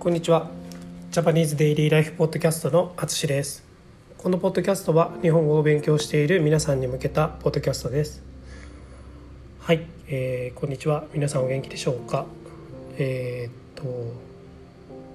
[0.00, 0.48] こんにちは。
[1.10, 3.64] ジャパニーズデイリーライフポッドキャストのあつしです。
[4.16, 8.22] このポッドキャストは日本語を勉強している皆さんに向けたポッドキャストです。
[9.58, 11.04] はい、えー、こんにちは。
[11.12, 12.26] 皆さんお元気でしょうか？
[12.96, 14.14] えー、っと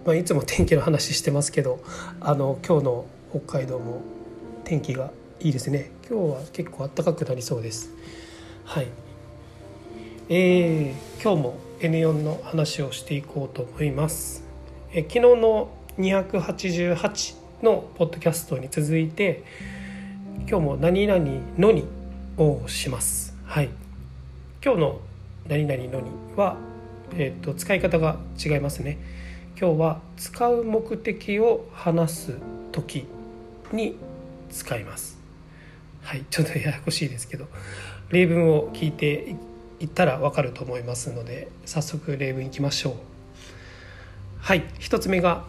[0.05, 1.81] まあ、いつも天気の話してますけど
[2.20, 4.02] あの今日の北海道も
[4.66, 5.91] 天気がいいですね。
[6.09, 7.90] 今日は結構暖かくなりそうです。
[8.66, 8.88] はい。
[10.27, 14.43] えー、今日も N4 の話をしていこうと思います。
[14.96, 19.44] え昨日の288のポッドキャストに続いて
[20.48, 21.26] 今日も何々
[21.58, 21.84] のに
[22.38, 23.36] をします。
[23.44, 23.70] はい。
[24.64, 25.00] 今日の
[25.50, 26.58] 何々のには、
[27.16, 29.00] えーと、と使い方が違いますね。
[29.60, 32.38] 今日は使う目的を話す
[32.72, 33.08] 時
[33.72, 33.98] に
[34.52, 35.18] 使います。
[36.04, 36.24] はい。
[36.30, 37.48] ちょっとややこしいですけど
[38.10, 39.36] 例文を聞いて
[39.80, 43.13] いったらわかると思いますので早速例文いきましょう。
[44.44, 45.46] はい1つ目が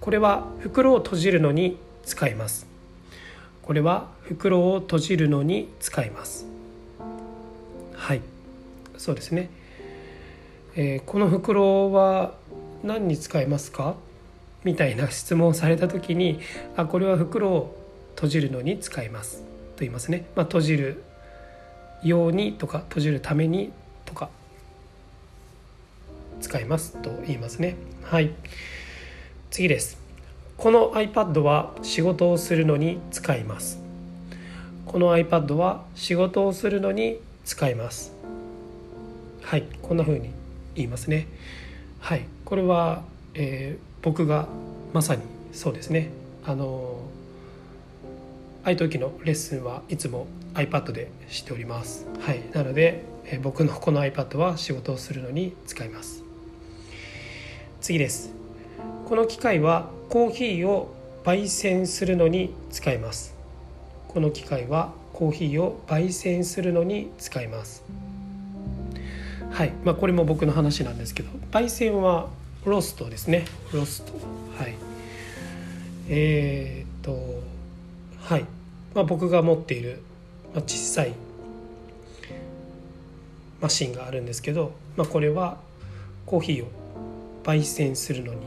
[0.00, 2.68] これは袋を閉じるのに使います。
[3.60, 6.46] これは袋を閉じるのに使います。
[7.96, 8.20] はい
[8.98, 9.50] そうですね、
[10.76, 12.34] えー、この袋は
[12.84, 13.96] 何に使いますか？
[14.62, 16.38] みたいな質問をされた時に
[16.76, 17.76] あこれは袋を
[18.14, 19.38] 閉じるのに使います。
[19.38, 21.02] と言いますね、まあ、閉じる
[22.04, 23.72] ようにとか閉じるために
[24.04, 24.30] とか。
[26.40, 27.76] 使いますと言いますね。
[28.02, 28.32] はい。
[29.50, 29.98] 次です。
[30.56, 33.78] この iPad は仕事をするのに使います。
[34.86, 38.12] この iPad は仕事をするのに使います。
[39.42, 39.64] はい。
[39.82, 40.30] こんな風に
[40.74, 41.26] 言いますね。
[42.00, 42.24] はい。
[42.44, 43.02] これは、
[43.34, 44.48] えー、僕が
[44.92, 46.10] まさにそうですね。
[46.44, 47.00] あの
[48.64, 52.06] ああいう時のレッスンはいつも iPad でしております。
[52.20, 52.42] はい。
[52.52, 56.25] なので、えー、僕のこの iPad は仕事をするのに使います。
[57.80, 58.32] 次です。
[59.06, 60.94] この機械はコーヒーを
[61.24, 63.34] 焙煎するのに使います。
[64.08, 67.82] この機械はコーヒーを焙煎するのに使います。
[69.50, 69.72] はい。
[69.84, 72.28] まあこれも僕の話なんですけど焙煎は
[72.64, 73.44] ロストですね。
[73.72, 74.12] ロスト。
[74.58, 74.74] はい。
[76.08, 77.42] えー、っと
[78.26, 78.44] はい、
[78.92, 80.00] まあ、僕が持っている、
[80.52, 81.12] まあ、小さい
[83.60, 85.58] マシンがあるんですけど、まあ、これは
[86.26, 86.68] コーヒーを
[87.46, 88.40] 焙煎するのに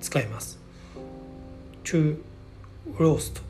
[0.00, 0.58] 使います。
[1.84, 2.16] To
[2.96, 3.42] roast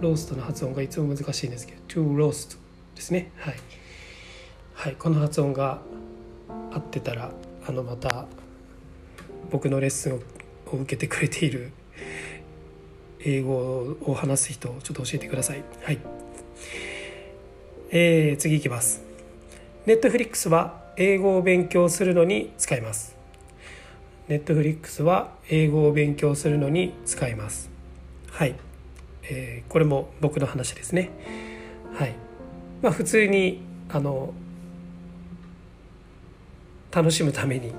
[0.00, 2.58] ローストの発音がいつも難しいんですけど to roast
[2.94, 3.32] ですね。
[3.38, 3.56] はい、
[4.74, 5.80] はい、この発音が
[6.70, 7.32] 合ってたら
[7.66, 8.26] あのまた
[9.50, 10.20] 僕のレッスンを
[10.72, 11.72] 受けてくれている
[13.24, 15.64] 英語を話す人をちょっと教えてください。
[15.82, 15.98] はい。
[17.90, 19.09] えー、次いきます。
[19.86, 23.16] ネットフリックスは英語を勉強するのに使います。
[24.28, 27.70] ネットフリックスは英語を勉強するのに使います。
[28.30, 28.56] はい、
[29.22, 31.08] えー、これも僕の話ですね。
[31.94, 32.14] はい。
[32.82, 34.34] まあ普通にあの
[36.92, 37.72] 楽しむために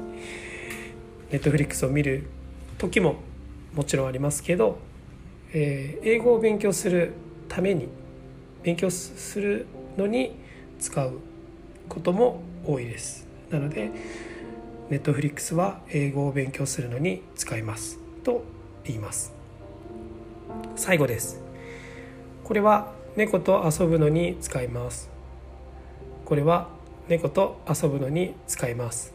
[1.30, 2.26] ネットフリックスを見る
[2.80, 3.18] 時も
[3.76, 4.80] もちろんありますけど、
[5.54, 7.14] えー、英語を勉強する
[7.48, 7.90] ために
[8.64, 10.36] 勉強するのに
[10.80, 11.20] 使う
[11.92, 13.28] ことも多いです。
[13.50, 13.92] なので
[14.90, 18.44] ネットフリックスは英語を勉強するのに使いますと
[18.86, 19.34] 言います。
[20.78, 21.42] 最後です。
[22.46, 25.10] これは猫と遊ぶのに使います。
[26.24, 26.70] これは
[27.10, 29.14] 猫と遊ぶのに使います。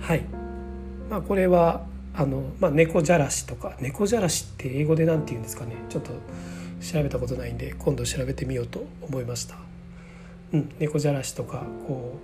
[0.00, 0.22] はい。
[1.10, 1.84] まあこれは
[2.14, 5.74] あの、まあ、猫じゃらしとか猫じゃらしって英語で何て言うんですかね。
[5.90, 6.12] ちょっと
[6.80, 9.71] 調べたことないんで今度調べてみようと思いました。
[10.52, 12.18] うん、猫じゃらしとかこ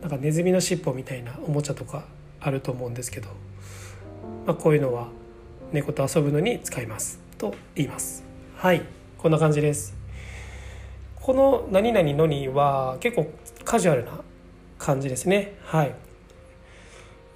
[0.00, 2.04] なんかネズミの尻尾みたいなおもちゃとか
[2.40, 3.28] あると思うんですけど、
[4.46, 5.08] まあ、こういうのは
[5.72, 8.24] 猫と遊ぶのに使いますと言います。
[8.56, 8.82] はい
[9.18, 9.94] こんな感じです。
[11.16, 13.26] この「何々のに」は結構
[13.64, 14.20] カジュアルな
[14.78, 15.54] 感じですね。
[15.64, 15.94] はい、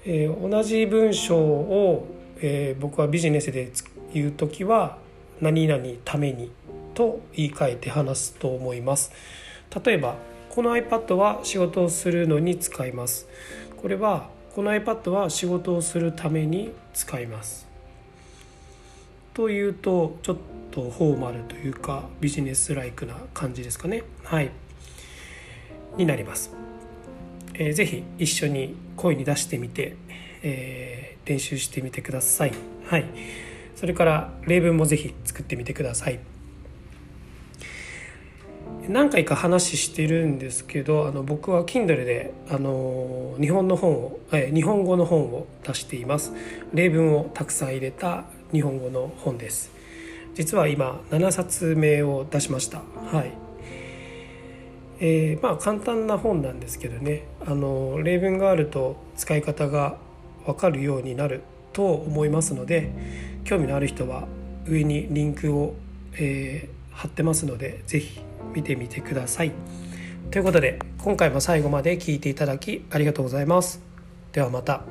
[0.07, 2.07] えー、同じ文章を、
[2.41, 3.71] えー、僕はビジネスで
[4.15, 4.99] 言う時は
[5.43, 6.51] 「何々ために」
[6.95, 9.13] と言い換えて話すと思います。
[9.85, 10.17] 例えば
[10.51, 13.27] この iPad は仕事をするのに使います。
[13.81, 17.67] これはこの iPad は仕事をするために使います。
[19.35, 20.37] というとちょっ
[20.71, 24.03] とフォーマルというかビジネスライクな感じですかね。
[24.25, 24.51] はい。
[25.97, 26.51] になります、
[27.55, 29.97] えー、ぜひ一緒に声に出してみて、
[30.43, 32.53] えー、練習してみてください。
[32.87, 33.05] はい。
[33.75, 36.21] それから例文もぜひ作ってみてください。
[38.89, 46.33] 何回か話してるんですけどあの僕は Kindle であの日本の本を、え日本語の本を出しています。
[46.75, 49.71] 例文をたくさん入れた日本語の本です。
[50.35, 52.83] 実は今7冊目を出しました。
[53.13, 53.33] はい。
[55.01, 57.25] えー、まあ簡単な本なんですけどね。
[57.47, 59.97] あの例文があると使い方が
[60.45, 61.43] 分かるようになる
[61.73, 62.91] と思いますので
[63.45, 64.27] 興味のある人は
[64.67, 65.75] 上にリンクを、
[66.15, 68.21] えー、貼ってますので是非
[68.55, 69.53] 見てみてください。
[70.31, 73.81] ということで今回も最後まで聴いていただきありがとうございます。
[74.33, 74.83] ではまた。